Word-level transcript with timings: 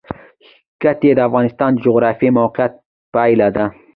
ښتې 0.81 1.09
د 1.15 1.19
افغانستان 1.27 1.71
د 1.75 1.81
جغرافیایي 1.85 2.35
موقیعت 2.39 2.73
پایله 3.13 3.47
ده. 3.55 3.65